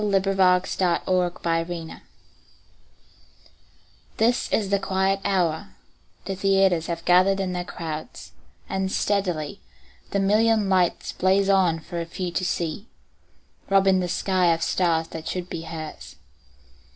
Sara 0.01 0.19
Teasdale 0.59 0.99
Broadway 1.29 2.01
THIS 4.17 4.51
is 4.51 4.71
the 4.71 4.79
quiet 4.79 5.19
hour; 5.23 5.75
the 6.25 6.35
theaters 6.35 6.87
Have 6.87 7.05
gathered 7.05 7.39
in 7.39 7.53
their 7.53 7.63
crowds, 7.63 8.31
and 8.67 8.91
steadily 8.91 9.61
The 10.09 10.19
million 10.19 10.67
lights 10.69 11.11
blaze 11.11 11.49
on 11.49 11.81
for 11.81 12.03
few 12.05 12.31
to 12.31 12.43
see, 12.43 12.87
Robbing 13.69 13.99
the 13.99 14.09
sky 14.09 14.51
of 14.55 14.63
stars 14.63 15.07
that 15.09 15.27
should 15.27 15.47
be 15.51 15.61
hers. 15.61 16.15